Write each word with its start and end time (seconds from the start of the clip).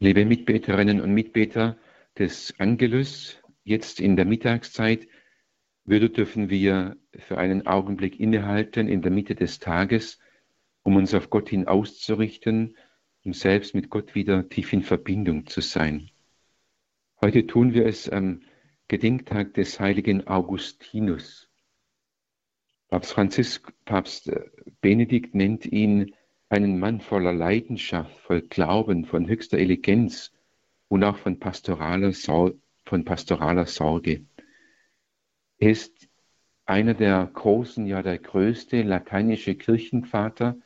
Liebe 0.00 0.24
Mitbeterinnen 0.24 1.00
und 1.00 1.12
Mitbeter 1.12 1.76
des 2.16 2.54
Angelus, 2.60 3.42
jetzt 3.64 3.98
in 3.98 4.14
der 4.14 4.26
Mittagszeit 4.26 5.08
würde 5.84 6.08
dürfen 6.08 6.50
wir 6.50 6.96
für 7.18 7.36
einen 7.36 7.66
Augenblick 7.66 8.20
innehalten 8.20 8.86
in 8.86 9.02
der 9.02 9.10
Mitte 9.10 9.34
des 9.34 9.58
Tages, 9.58 10.20
um 10.84 10.94
uns 10.94 11.14
auf 11.14 11.30
Gott 11.30 11.48
hin 11.48 11.66
auszurichten, 11.66 12.76
um 13.24 13.32
selbst 13.32 13.74
mit 13.74 13.90
Gott 13.90 14.14
wieder 14.14 14.48
tief 14.48 14.72
in 14.72 14.84
Verbindung 14.84 15.46
zu 15.46 15.60
sein. 15.60 16.10
Heute 17.20 17.48
tun 17.48 17.74
wir 17.74 17.84
es 17.84 18.08
am 18.08 18.42
Gedenktag 18.86 19.54
des 19.54 19.80
heiligen 19.80 20.28
Augustinus. 20.28 21.50
Papst 22.86 23.12
Franzisk, 23.14 23.72
Papst 23.84 24.30
Benedikt 24.80 25.34
nennt 25.34 25.66
ihn 25.66 26.14
einen 26.48 26.78
Mann 26.78 27.00
voller 27.00 27.32
Leidenschaft, 27.32 28.16
voll 28.20 28.42
Glauben, 28.42 29.04
von 29.04 29.28
höchster 29.28 29.58
Eleganz 29.58 30.32
und 30.88 31.04
auch 31.04 31.18
von 31.18 31.38
pastoraler, 31.38 32.12
von 32.12 33.04
pastoraler 33.04 33.66
Sorge. 33.66 34.24
Er 35.58 35.70
ist 35.70 36.08
einer 36.64 36.94
der 36.94 37.28
großen, 37.32 37.86
ja 37.86 38.02
der 38.02 38.18
größte 38.18 38.82
lateinische 38.82 39.54
Kirchenvater. 39.54 40.56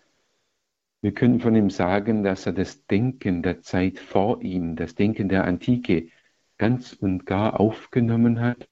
Wir 1.00 1.12
können 1.12 1.40
von 1.40 1.56
ihm 1.56 1.70
sagen, 1.70 2.22
dass 2.22 2.46
er 2.46 2.52
das 2.52 2.86
Denken 2.86 3.42
der 3.42 3.60
Zeit 3.62 3.98
vor 3.98 4.42
ihm, 4.42 4.76
das 4.76 4.94
Denken 4.94 5.28
der 5.28 5.44
Antike 5.44 6.08
ganz 6.58 6.92
und 6.92 7.26
gar 7.26 7.58
aufgenommen 7.58 8.40
hat, 8.40 8.68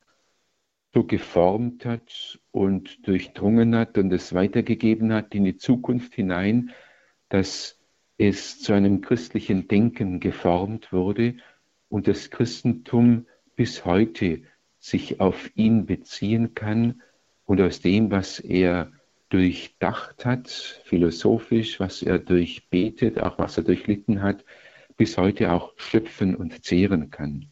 so 0.92 1.04
geformt 1.04 1.84
hat 1.84 2.40
und 2.52 3.06
durchdrungen 3.06 3.74
hat 3.74 3.98
und 3.98 4.12
es 4.12 4.32
weitergegeben 4.32 5.12
hat 5.12 5.34
in 5.34 5.44
die 5.44 5.56
Zukunft 5.56 6.14
hinein, 6.14 6.70
dass 7.30 7.80
es 8.18 8.60
zu 8.60 8.74
einem 8.74 9.00
christlichen 9.00 9.66
Denken 9.66 10.20
geformt 10.20 10.92
wurde 10.92 11.36
und 11.88 12.06
das 12.06 12.30
Christentum 12.30 13.26
bis 13.56 13.86
heute 13.86 14.42
sich 14.78 15.20
auf 15.20 15.50
ihn 15.56 15.86
beziehen 15.86 16.54
kann 16.54 17.02
und 17.46 17.60
aus 17.60 17.80
dem, 17.80 18.10
was 18.10 18.40
er 18.40 18.92
durchdacht 19.30 20.26
hat, 20.26 20.48
philosophisch, 20.84 21.80
was 21.80 22.02
er 22.02 22.18
durchbetet, 22.18 23.20
auch 23.20 23.38
was 23.38 23.56
er 23.56 23.64
durchlitten 23.64 24.22
hat, 24.22 24.44
bis 24.96 25.16
heute 25.16 25.52
auch 25.52 25.72
schöpfen 25.76 26.34
und 26.36 26.64
zehren 26.64 27.10
kann. 27.10 27.46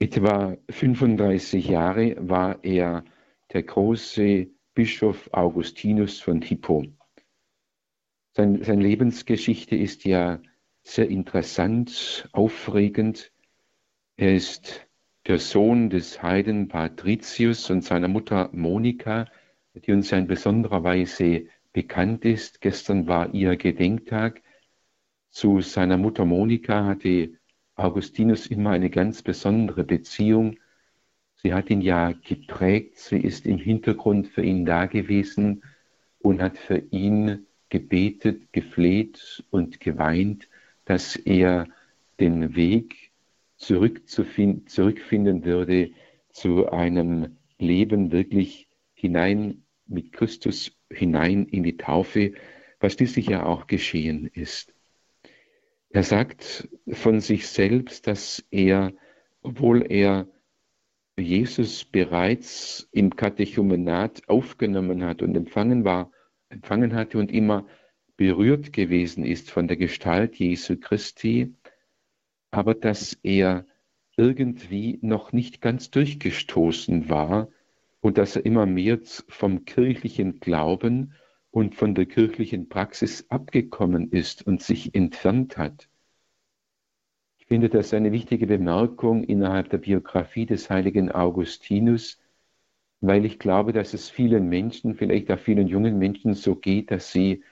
Etwa 0.00 0.56
35 0.68 1.66
Jahre 1.66 2.16
war 2.18 2.62
er 2.62 3.04
der 3.52 3.62
große 3.62 4.48
Bischof 4.74 5.28
Augustinus 5.32 6.20
von 6.20 6.42
Hippo. 6.42 6.84
Sein, 8.38 8.62
seine 8.62 8.82
Lebensgeschichte 8.82 9.74
ist 9.74 10.04
ja 10.04 10.40
sehr 10.84 11.08
interessant, 11.08 12.28
aufregend. 12.30 13.32
Er 14.16 14.36
ist 14.36 14.86
der 15.26 15.40
Sohn 15.40 15.90
des 15.90 16.22
Heiden 16.22 16.68
Patricius 16.68 17.68
und 17.68 17.82
seiner 17.82 18.06
Mutter 18.06 18.48
Monika, 18.52 19.26
die 19.74 19.90
uns 19.90 20.12
in 20.12 20.28
besonderer 20.28 20.84
Weise 20.84 21.46
bekannt 21.72 22.24
ist. 22.24 22.60
Gestern 22.60 23.08
war 23.08 23.34
ihr 23.34 23.56
Gedenktag. 23.56 24.40
Zu 25.30 25.60
seiner 25.60 25.96
Mutter 25.96 26.24
Monika 26.24 26.84
hatte 26.84 27.32
Augustinus 27.74 28.46
immer 28.46 28.70
eine 28.70 28.88
ganz 28.88 29.22
besondere 29.22 29.82
Beziehung. 29.82 30.60
Sie 31.34 31.54
hat 31.54 31.70
ihn 31.70 31.80
ja 31.80 32.12
geprägt, 32.12 32.98
sie 32.98 33.18
ist 33.18 33.46
im 33.46 33.58
Hintergrund 33.58 34.28
für 34.28 34.44
ihn 34.44 34.64
da 34.64 34.86
gewesen 34.86 35.64
und 36.20 36.40
hat 36.40 36.56
für 36.56 36.78
ihn 36.92 37.47
gebetet, 37.68 38.52
gefleht 38.52 39.44
und 39.50 39.80
geweint, 39.80 40.48
dass 40.84 41.16
er 41.16 41.66
den 42.20 42.56
Weg 42.56 43.10
zurückfinden 43.56 45.44
würde 45.44 45.90
zu 46.30 46.70
einem 46.70 47.36
Leben 47.58 48.12
wirklich 48.12 48.68
hinein 48.94 49.64
mit 49.86 50.12
Christus 50.12 50.72
hinein 50.90 51.46
in 51.46 51.62
die 51.62 51.76
Taufe, 51.76 52.32
was 52.80 52.94
schließlich 52.94 53.26
ja 53.26 53.44
auch 53.44 53.66
geschehen 53.66 54.30
ist. 54.32 54.72
Er 55.90 56.02
sagt 56.02 56.68
von 56.92 57.20
sich 57.20 57.48
selbst, 57.48 58.06
dass 58.06 58.44
er, 58.50 58.92
obwohl 59.42 59.90
er 59.90 60.28
Jesus 61.18 61.84
bereits 61.84 62.88
im 62.92 63.16
Katechumenat 63.16 64.28
aufgenommen 64.28 65.02
hat 65.04 65.22
und 65.22 65.36
empfangen 65.36 65.84
war, 65.84 66.12
empfangen 66.48 66.94
hatte 66.94 67.18
und 67.18 67.30
immer 67.30 67.66
berührt 68.16 68.72
gewesen 68.72 69.24
ist 69.24 69.50
von 69.50 69.68
der 69.68 69.76
Gestalt 69.76 70.36
Jesu 70.36 70.76
Christi, 70.76 71.54
aber 72.50 72.74
dass 72.74 73.18
er 73.22 73.66
irgendwie 74.16 74.98
noch 75.02 75.32
nicht 75.32 75.60
ganz 75.60 75.90
durchgestoßen 75.90 77.08
war 77.08 77.48
und 78.00 78.18
dass 78.18 78.36
er 78.36 78.44
immer 78.44 78.66
mehr 78.66 78.98
vom 79.28 79.64
kirchlichen 79.64 80.40
Glauben 80.40 81.14
und 81.50 81.74
von 81.74 81.94
der 81.94 82.06
kirchlichen 82.06 82.68
Praxis 82.68 83.26
abgekommen 83.30 84.10
ist 84.10 84.46
und 84.46 84.62
sich 84.62 84.94
entfernt 84.94 85.56
hat. 85.56 85.88
Ich 87.38 87.46
finde 87.46 87.68
das 87.68 87.94
eine 87.94 88.12
wichtige 88.12 88.46
Bemerkung 88.46 89.24
innerhalb 89.24 89.70
der 89.70 89.78
Biografie 89.78 90.46
des 90.46 90.68
heiligen 90.68 91.10
Augustinus, 91.10 92.18
weil 93.00 93.24
ich 93.24 93.38
glaube, 93.38 93.72
dass 93.72 93.94
es 93.94 94.10
vielen 94.10 94.48
Menschen, 94.48 94.94
vielleicht 94.94 95.30
auch 95.30 95.38
vielen 95.38 95.68
jungen 95.68 95.98
Menschen 95.98 96.34
so 96.34 96.56
geht, 96.56 96.90
dass 96.90 97.12
sie 97.12 97.42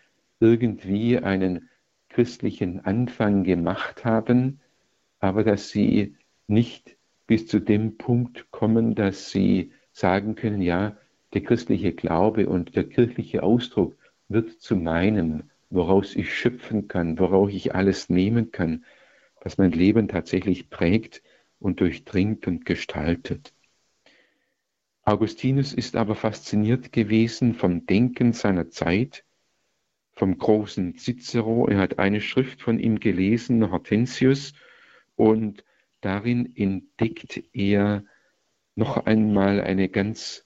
irgendwie 0.40 1.18
einen 1.18 1.68
christlichen 2.08 2.84
Anfang 2.84 3.44
gemacht 3.44 4.04
haben, 4.04 4.60
aber 5.20 5.44
dass 5.44 5.70
sie 5.70 6.16
nicht 6.46 6.96
bis 7.26 7.46
zu 7.46 7.60
dem 7.60 7.96
Punkt 7.96 8.50
kommen, 8.50 8.94
dass 8.94 9.30
sie 9.30 9.72
sagen 9.92 10.34
können, 10.34 10.62
ja, 10.62 10.96
der 11.34 11.42
christliche 11.42 11.92
Glaube 11.92 12.48
und 12.48 12.76
der 12.76 12.84
kirchliche 12.84 13.42
Ausdruck 13.42 13.96
wird 14.28 14.60
zu 14.60 14.76
meinem, 14.76 15.44
woraus 15.70 16.14
ich 16.16 16.32
schöpfen 16.34 16.88
kann, 16.88 17.18
woraus 17.18 17.52
ich 17.52 17.74
alles 17.74 18.08
nehmen 18.08 18.52
kann, 18.52 18.84
was 19.42 19.58
mein 19.58 19.72
Leben 19.72 20.08
tatsächlich 20.08 20.70
prägt 20.70 21.22
und 21.58 21.80
durchdringt 21.80 22.46
und 22.46 22.64
gestaltet. 22.64 23.52
Augustinus 25.08 25.72
ist 25.72 25.94
aber 25.94 26.16
fasziniert 26.16 26.90
gewesen 26.90 27.54
vom 27.54 27.86
Denken 27.86 28.32
seiner 28.32 28.70
Zeit, 28.70 29.24
vom 30.14 30.36
großen 30.36 30.96
Cicero. 30.96 31.68
Er 31.68 31.78
hat 31.78 32.00
eine 32.00 32.20
Schrift 32.20 32.60
von 32.60 32.80
ihm 32.80 32.98
gelesen, 32.98 33.70
Hortensius, 33.70 34.54
und 35.14 35.62
darin 36.00 36.56
entdeckt 36.56 37.40
er 37.52 38.04
noch 38.74 39.06
einmal 39.06 39.60
eine 39.60 39.88
ganz, 39.88 40.44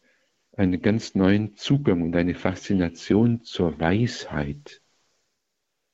einen 0.52 0.82
ganz 0.82 1.14
neuen 1.14 1.56
Zugang 1.56 2.02
und 2.02 2.14
eine 2.14 2.34
Faszination 2.34 3.42
zur 3.42 3.80
Weisheit. 3.80 4.82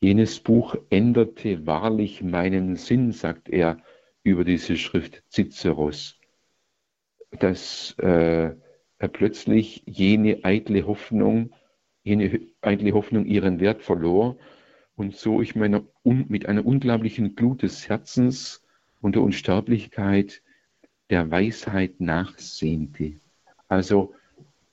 Jenes 0.01 0.41
Buch 0.41 0.75
änderte 0.91 1.69
wahrlich 1.69 2.21
meinen 2.21 2.75
Sinn, 2.75 3.13
sagt 3.13 3.49
er 3.49 3.79
über 4.25 4.43
diese 4.43 4.77
Schrift 4.77 5.23
Ciceros 5.31 6.19
dass 7.39 7.97
äh, 7.99 8.56
plötzlich 9.17 9.83
jene 9.87 10.45
eitle 10.45 10.87
Hoffnung, 10.87 11.51
jene 12.05 12.39
eitle 12.61 12.93
Hoffnung 12.93 13.25
ihren 13.25 13.61
Wert 13.61 13.83
verlor 13.83 14.37
und 14.95 15.17
so 15.17 15.41
ich 15.41 15.57
meiner, 15.57 15.85
un, 16.05 16.27
mit 16.29 16.45
einer 16.45 16.67
unglaublichen 16.67 17.35
Glut 17.35 17.63
des 17.63 17.89
Herzens 17.89 18.63
und 19.01 19.15
der 19.15 19.23
Unsterblichkeit 19.23 20.43
der 21.09 21.31
Weisheit 21.31 21.99
nachsehnte. 21.99 23.15
Also 23.69 24.13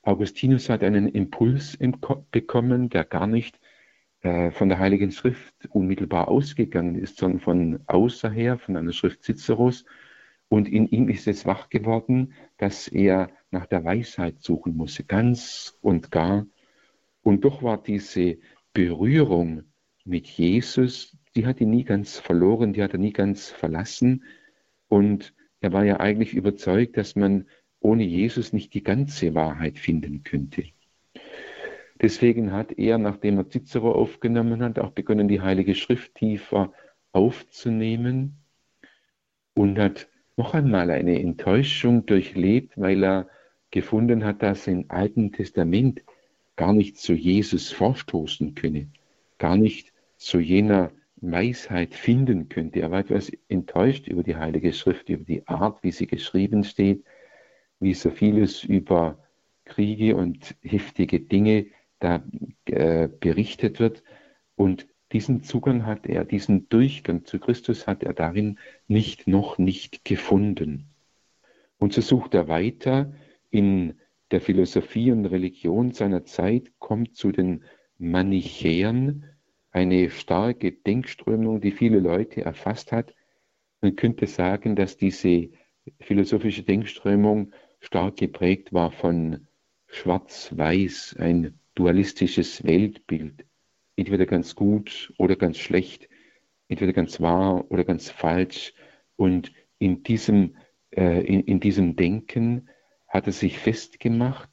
Augustinus 0.01 0.67
hat 0.67 0.83
einen 0.83 1.07
Impuls 1.07 1.79
bekommen, 2.31 2.89
der 2.89 3.05
gar 3.05 3.27
nicht 3.27 3.57
äh, 4.23 4.51
von 4.51 4.67
der 4.67 4.77
Heiligen 4.77 5.13
Schrift 5.13 5.55
unmittelbar 5.69 6.27
ausgegangen 6.27 6.95
ist, 6.95 7.17
sondern 7.17 7.39
von 7.39 7.79
außerher, 7.85 8.57
von 8.57 8.75
einer 8.75 8.91
Schrift 8.91 9.23
Ciceros, 9.23 9.85
und 10.53 10.69
in 10.69 10.87
ihm 10.87 11.09
ist 11.09 11.27
es 11.27 11.47
wach 11.47 11.69
geworden, 11.69 12.35
dass 12.59 12.87
er 12.87 13.31
nach 13.49 13.65
der 13.65 13.83
Weisheit 13.83 14.39
suchen 14.39 14.77
musste, 14.77 15.03
ganz 15.03 15.79
und 15.81 16.11
gar. 16.11 16.45
Und 17.23 17.43
doch 17.43 17.63
war 17.63 17.81
diese 17.81 18.37
Berührung 18.71 19.63
mit 20.05 20.27
Jesus, 20.27 21.17
die 21.35 21.47
hat 21.47 21.59
ihn 21.59 21.71
nie 21.71 21.85
ganz 21.85 22.19
verloren, 22.19 22.71
die 22.71 22.83
hat 22.83 22.93
er 22.93 22.99
nie 22.99 23.13
ganz 23.13 23.49
verlassen. 23.49 24.25
Und 24.89 25.33
er 25.59 25.73
war 25.73 25.85
ja 25.85 25.99
eigentlich 25.99 26.35
überzeugt, 26.35 26.97
dass 26.97 27.15
man 27.15 27.47
ohne 27.79 28.03
Jesus 28.03 28.53
nicht 28.53 28.75
die 28.75 28.83
ganze 28.83 29.33
Wahrheit 29.33 29.79
finden 29.79 30.23
könnte. 30.23 30.65
Deswegen 31.99 32.51
hat 32.51 32.73
er, 32.77 32.99
nachdem 32.99 33.39
er 33.39 33.49
Cicero 33.49 33.91
aufgenommen 33.91 34.61
hat, 34.61 34.77
auch 34.77 34.91
begonnen, 34.91 35.27
die 35.27 35.41
Heilige 35.41 35.73
Schrift 35.73 36.13
tiefer 36.13 36.71
aufzunehmen 37.11 38.37
und 39.55 39.79
hat 39.79 40.12
noch 40.35 40.53
einmal 40.53 40.89
eine 40.89 41.19
Enttäuschung 41.19 42.05
durchlebt, 42.05 42.73
weil 42.75 43.03
er 43.03 43.27
gefunden 43.71 44.23
hat, 44.23 44.41
dass 44.41 44.67
im 44.67 44.85
Alten 44.89 45.31
Testament 45.31 46.03
gar 46.55 46.73
nicht 46.73 46.97
zu 46.97 47.13
Jesus 47.13 47.71
vorstoßen 47.71 48.55
könne, 48.55 48.89
gar 49.37 49.57
nicht 49.57 49.91
zu 50.17 50.39
jener 50.39 50.91
Weisheit 51.17 51.93
finden 51.93 52.49
könnte. 52.49 52.81
Er 52.81 52.91
war 52.91 52.99
etwas 52.99 53.31
enttäuscht 53.47 54.07
über 54.07 54.23
die 54.23 54.35
Heilige 54.35 54.73
Schrift, 54.73 55.09
über 55.09 55.23
die 55.23 55.47
Art, 55.47 55.83
wie 55.83 55.91
sie 55.91 56.07
geschrieben 56.07 56.63
steht, 56.63 57.03
wie 57.79 57.93
so 57.93 58.09
vieles 58.09 58.63
über 58.63 59.17
Kriege 59.65 60.15
und 60.15 60.55
heftige 60.61 61.19
Dinge 61.19 61.67
da 61.99 62.23
äh, 62.65 63.07
berichtet 63.07 63.79
wird. 63.79 64.03
Und 64.55 64.87
diesen 65.13 65.43
Zugang 65.43 65.85
hat 65.85 66.07
er, 66.07 66.25
diesen 66.25 66.67
Durchgang 66.69 67.23
zu 67.25 67.39
Christus 67.39 67.87
hat 67.87 68.03
er 68.03 68.13
darin 68.13 68.59
nicht, 68.87 69.27
noch 69.27 69.57
nicht 69.57 70.03
gefunden. 70.03 70.89
Und 71.77 71.93
so 71.93 72.01
sucht 72.01 72.33
er 72.33 72.47
weiter 72.47 73.13
in 73.51 73.93
der 74.31 74.41
Philosophie 74.41 75.11
und 75.11 75.25
Religion 75.25 75.91
seiner 75.91 76.25
Zeit, 76.25 76.71
kommt 76.79 77.15
zu 77.15 77.31
den 77.31 77.63
Manichäern, 77.99 79.25
eine 79.71 80.09
starke 80.09 80.71
Denkströmung, 80.71 81.61
die 81.61 81.71
viele 81.71 81.99
Leute 81.99 82.43
erfasst 82.43 82.91
hat. 82.91 83.13
Man 83.81 83.95
könnte 83.95 84.27
sagen, 84.27 84.75
dass 84.75 84.97
diese 84.97 85.49
philosophische 85.99 86.63
Denkströmung 86.63 87.51
stark 87.79 88.17
geprägt 88.17 88.73
war 88.73 88.91
von 88.91 89.47
Schwarz-Weiß, 89.87 91.17
ein 91.19 91.59
dualistisches 91.75 92.63
Weltbild, 92.63 93.45
entweder 93.95 94.25
ganz 94.25 94.55
gut 94.55 95.13
oder 95.17 95.35
ganz 95.35 95.57
schlecht, 95.57 96.09
entweder 96.67 96.93
ganz 96.93 97.21
wahr 97.21 97.69
oder 97.69 97.83
ganz 97.83 98.09
falsch. 98.09 98.73
Und 99.15 99.51
in 99.79 100.03
diesem, 100.03 100.55
äh, 100.91 101.21
in, 101.21 101.41
in 101.41 101.59
diesem 101.59 101.95
Denken 101.95 102.69
hat 103.07 103.27
er 103.27 103.33
sich 103.33 103.59
festgemacht 103.59 104.49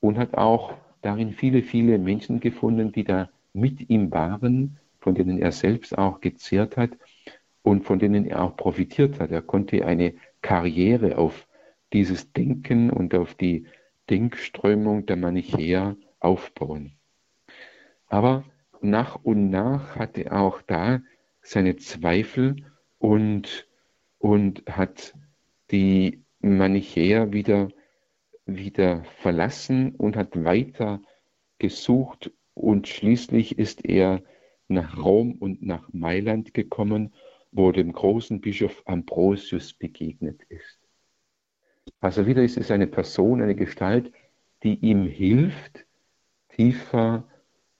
und 0.00 0.18
hat 0.18 0.34
auch 0.34 0.74
darin 1.02 1.32
viele, 1.32 1.62
viele 1.62 1.98
Menschen 1.98 2.40
gefunden, 2.40 2.92
die 2.92 3.04
da 3.04 3.30
mit 3.52 3.90
ihm 3.90 4.10
waren, 4.10 4.78
von 5.00 5.14
denen 5.14 5.38
er 5.38 5.52
selbst 5.52 5.96
auch 5.96 6.20
gezehrt 6.20 6.76
hat 6.76 6.90
und 7.62 7.84
von 7.84 7.98
denen 7.98 8.24
er 8.26 8.42
auch 8.42 8.56
profitiert 8.56 9.20
hat. 9.20 9.30
Er 9.30 9.42
konnte 9.42 9.84
eine 9.84 10.14
Karriere 10.42 11.18
auf 11.18 11.46
dieses 11.92 12.32
Denken 12.32 12.90
und 12.90 13.14
auf 13.14 13.34
die 13.34 13.66
Denkströmung 14.10 15.06
der 15.06 15.16
Manichäer 15.16 15.96
aufbauen. 16.20 16.92
Aber 18.08 18.44
nach 18.82 19.16
und 19.16 19.50
nach 19.50 19.96
hatte 19.96 20.26
er 20.26 20.40
auch 20.40 20.62
da 20.62 21.00
seine 21.42 21.76
Zweifel 21.76 22.56
und, 22.98 23.68
und 24.18 24.64
hat 24.66 25.14
die 25.70 26.24
Manichäer 26.40 27.32
wieder, 27.32 27.68
wieder 28.46 29.04
verlassen 29.20 29.94
und 29.94 30.16
hat 30.16 30.44
weiter 30.44 31.00
gesucht 31.58 32.30
und 32.54 32.88
schließlich 32.88 33.58
ist 33.58 33.84
er 33.84 34.22
nach 34.68 35.02
Rom 35.02 35.32
und 35.32 35.62
nach 35.62 35.88
Mailand 35.92 36.54
gekommen, 36.54 37.14
wo 37.50 37.72
dem 37.72 37.92
großen 37.92 38.40
Bischof 38.40 38.82
Ambrosius 38.86 39.72
begegnet 39.72 40.42
ist. 40.48 40.78
Also 42.00 42.26
wieder 42.26 42.42
ist 42.42 42.58
es 42.58 42.70
eine 42.70 42.86
Person, 42.86 43.40
eine 43.42 43.54
Gestalt, 43.54 44.12
die 44.62 44.74
ihm 44.74 45.06
hilft, 45.06 45.86
tiefer 46.50 47.26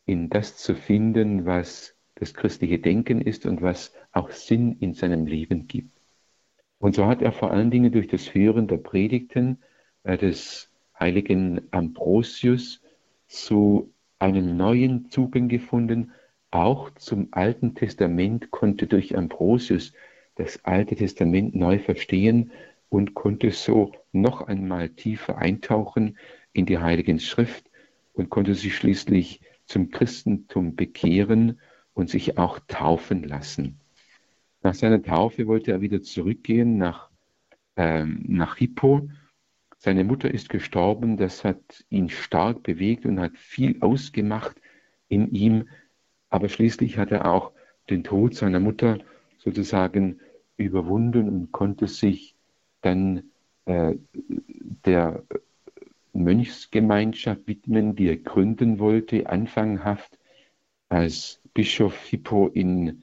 in 0.08 0.30
das 0.30 0.56
zu 0.56 0.74
finden, 0.74 1.44
was 1.44 1.94
das 2.14 2.32
christliche 2.32 2.78
Denken 2.78 3.20
ist 3.20 3.44
und 3.44 3.60
was 3.60 3.92
auch 4.10 4.30
Sinn 4.30 4.76
in 4.80 4.94
seinem 4.94 5.26
Leben 5.26 5.68
gibt. 5.68 6.00
Und 6.78 6.94
so 6.94 7.06
hat 7.06 7.20
er 7.20 7.30
vor 7.30 7.50
allen 7.50 7.70
Dingen 7.70 7.92
durch 7.92 8.08
das 8.08 8.34
Hören 8.34 8.68
der 8.68 8.78
Predigten 8.78 9.58
äh, 10.04 10.16
des 10.16 10.70
heiligen 10.98 11.60
Ambrosius 11.72 12.80
zu 13.26 13.92
einen 14.18 14.56
neuen 14.56 15.10
Zugang 15.10 15.48
gefunden. 15.48 16.12
Auch 16.50 16.90
zum 16.94 17.28
Alten 17.32 17.74
Testament 17.74 18.50
konnte 18.50 18.86
durch 18.86 19.14
Ambrosius 19.16 19.92
das 20.36 20.64
Alte 20.64 20.96
Testament 20.96 21.54
neu 21.54 21.78
verstehen 21.78 22.50
und 22.88 23.12
konnte 23.12 23.50
so 23.50 23.92
noch 24.12 24.40
einmal 24.40 24.88
tiefer 24.88 25.36
eintauchen 25.36 26.16
in 26.54 26.64
die 26.64 26.78
Heiligen 26.78 27.20
Schrift 27.20 27.68
und 28.14 28.30
konnte 28.30 28.54
sich 28.54 28.74
schließlich 28.74 29.42
zum 29.68 29.90
Christentum 29.90 30.74
bekehren 30.74 31.60
und 31.94 32.10
sich 32.10 32.38
auch 32.38 32.58
taufen 32.66 33.22
lassen. 33.22 33.80
Nach 34.62 34.74
seiner 34.74 35.02
Taufe 35.02 35.46
wollte 35.46 35.70
er 35.70 35.80
wieder 35.80 36.02
zurückgehen 36.02 36.78
nach, 36.78 37.10
ähm, 37.76 38.24
nach 38.26 38.56
Hippo 38.56 39.08
seine 39.80 40.02
Mutter 40.02 40.32
ist 40.32 40.48
gestorben, 40.48 41.16
das 41.16 41.44
hat 41.44 41.84
ihn 41.88 42.08
stark 42.08 42.64
bewegt 42.64 43.06
und 43.06 43.20
hat 43.20 43.38
viel 43.38 43.80
ausgemacht 43.80 44.60
in 45.08 45.30
ihm, 45.30 45.68
aber 46.30 46.48
schließlich 46.48 46.98
hat 46.98 47.12
er 47.12 47.30
auch 47.32 47.52
den 47.88 48.02
Tod 48.02 48.34
seiner 48.34 48.58
Mutter 48.58 48.98
sozusagen 49.38 50.18
überwunden 50.56 51.28
und 51.28 51.52
konnte 51.52 51.86
sich 51.86 52.34
dann 52.82 53.30
äh, 53.66 53.94
der 54.84 55.22
Mönchsgemeinschaft 56.12 57.46
widmen, 57.46 57.96
die 57.96 58.08
er 58.08 58.16
gründen 58.16 58.78
wollte, 58.78 59.28
anfanghaft 59.28 60.18
als 60.88 61.40
Bischof 61.54 62.04
Hippo 62.04 62.48
in, 62.48 63.02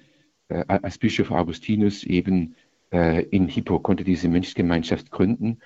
äh, 0.49 0.63
als 0.67 0.97
Bischof 0.97 1.31
Augustinus 1.31 2.03
eben 2.03 2.55
äh, 2.91 3.23
in 3.23 3.47
Hippo 3.47 3.79
konnte 3.79 4.03
diese 4.03 4.29
Mönchsgemeinschaft 4.29 5.11
gründen 5.11 5.59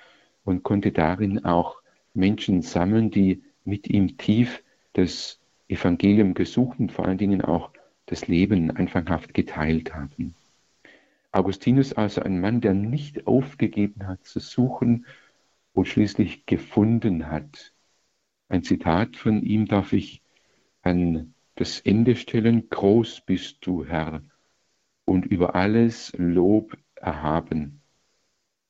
und 0.44 0.64
konnte 0.64 0.92
darin 0.92 1.46
auch 1.46 1.82
Menschen 2.14 2.62
sammeln, 2.62 3.12
die 3.12 3.44
mit 3.66 3.88
ihm 3.88 4.18
tief 4.18 4.64
das 4.94 5.40
Evangelium 5.68 6.34
gesucht 6.34 6.80
und 6.80 6.92
vor 6.92 7.06
allen 7.06 7.18
Dingen 7.18 7.42
auch 7.42 7.72
das 8.08 8.28
Leben 8.28 8.72
anfanghaft 8.72 9.34
geteilt 9.34 9.94
haben. 9.94 10.34
Augustinus 11.32 11.94
also 11.94 12.22
ein 12.22 12.42
Mann, 12.42 12.60
der 12.60 12.74
nicht 12.74 13.28
aufgegeben 13.28 14.08
hat 14.08 14.26
zu 14.26 14.40
suchen 14.40 15.06
und 15.74 15.88
schließlich 15.88 16.46
gefunden 16.46 17.30
hat. 17.30 17.74
Ein 18.48 18.64
Zitat 18.64 19.16
von 19.16 19.44
ihm 19.44 19.66
darf 19.68 19.94
ich 19.94 20.22
an 20.82 21.34
das 21.56 21.80
Ende 21.80 22.16
stellen. 22.16 22.70
Groß 22.70 23.22
bist 23.22 23.66
du, 23.66 23.86
Herr, 23.86 24.24
und 25.06 25.26
über 25.26 25.56
alles 25.56 26.14
Lob 26.18 26.78
erhaben. 26.96 27.82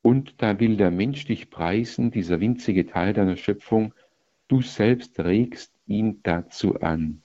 Und 0.01 0.41
da 0.41 0.59
will 0.59 0.77
der 0.77 0.91
Mensch 0.91 1.25
dich 1.25 1.49
preisen, 1.49 2.11
dieser 2.11 2.39
winzige 2.39 2.85
Teil 2.85 3.13
deiner 3.13 3.35
Schöpfung, 3.35 3.93
du 4.47 4.61
selbst 4.61 5.19
regst 5.19 5.73
ihn 5.85 6.21
dazu 6.23 6.79
an. 6.81 7.21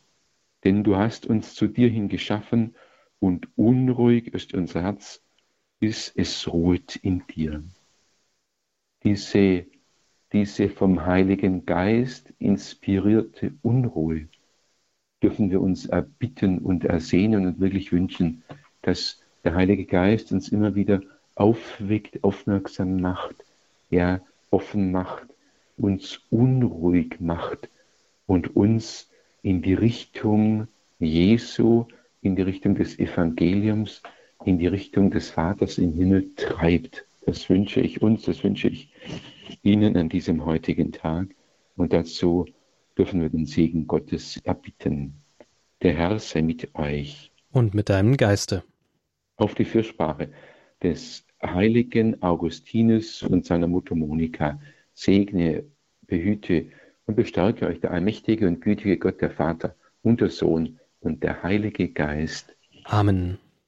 Denn 0.65 0.82
du 0.82 0.97
hast 0.97 1.27
uns 1.27 1.55
zu 1.55 1.67
dir 1.67 1.88
hin 1.88 2.09
geschaffen 2.09 2.75
und 3.19 3.49
unruhig 3.56 4.29
ist 4.35 4.55
unser 4.55 4.82
Herz, 4.82 5.23
bis 5.79 6.12
es 6.15 6.49
ruht 6.53 6.97
in 6.97 7.22
dir. 7.27 7.63
Diese, 9.05 9.67
diese 10.32 10.69
vom 10.70 11.05
Heiligen 11.05 11.67
Geist 11.67 12.32
inspirierte 12.39 13.53
Unruhe 13.63 14.29
dürfen 15.23 15.51
wir 15.51 15.61
uns 15.61 15.87
erbitten 15.87 16.58
und 16.58 16.84
ersehnen 16.84 17.46
und 17.46 17.61
wirklich 17.61 17.93
wünschen, 17.93 18.43
dass 18.82 19.23
der 19.44 19.55
Heilige 19.55 19.84
Geist 19.84 20.32
uns 20.32 20.49
immer 20.49 20.75
wieder 20.75 21.03
aufweckt, 21.34 22.25
aufmerksam 22.25 23.01
macht, 23.01 23.37
ja, 23.91 24.20
offen 24.51 24.91
macht, 24.91 25.27
uns 25.77 26.20
unruhig 26.31 27.20
macht 27.20 27.69
und 28.27 28.56
uns 28.56 29.11
in 29.43 29.61
die 29.61 29.75
Richtung 29.75 30.69
Jesu, 30.99 31.87
in 32.23 32.37
die 32.37 32.43
Richtung 32.43 32.75
des 32.75 32.99
Evangeliums, 32.99 34.03
in 34.44 34.58
die 34.58 34.67
Richtung 34.67 35.11
des 35.11 35.31
Vaters 35.31 35.79
im 35.79 35.93
Himmel 35.93 36.34
treibt. 36.37 37.05
Das 37.27 37.49
wünsche 37.49 37.81
ich 37.81 38.03
uns, 38.03 38.23
das 38.23 38.45
wünsche 38.45 38.69
ich 38.69 38.93
Ihnen 39.63 39.97
an 39.97 40.09
diesem 40.09 40.45
heutigen 40.45 40.93
Tag. 40.93 41.29
Und 41.77 41.93
dazu 41.93 42.47
dürfen 42.97 43.21
wir 43.21 43.31
den 43.31 43.47
Segen 43.47 43.87
Gottes 43.87 44.39
erbitten. 44.45 45.23
Der 45.83 45.95
Herr 45.95 46.19
sei 46.19 46.43
mit 46.43 46.75
euch. 46.75 47.33
Und 47.51 47.75
mit 47.75 47.89
deinem 47.89 48.17
Geiste. 48.17 48.65
Auf 49.37 49.55
die 49.55 49.65
Fürsprache 49.65 50.31
des 50.83 51.25
heiligen 51.43 52.23
Augustinus 52.23 53.23
und 53.23 53.45
seiner 53.45 53.67
Mutter 53.67 53.95
Monika 53.95 54.61
segne, 54.95 55.65
behüte 56.07 56.67
und 57.07 57.17
bestärke 57.17 57.67
euch 57.67 57.81
der 57.81 57.91
allmächtige 57.91 58.47
und 58.47 58.61
gütige 58.61 58.99
Gott, 58.99 59.21
der 59.21 59.31
Vater 59.31 59.75
und 60.03 60.21
der 60.21 60.31
Sohn 60.31 60.79
und 61.01 61.23
der 61.23 61.43
Heilige 61.43 61.89
Geist. 61.89 62.57
Amen. 62.85 63.39